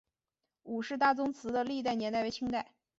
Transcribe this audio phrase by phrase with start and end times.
[0.63, 2.73] 伍氏大宗祠的历史年代为清代。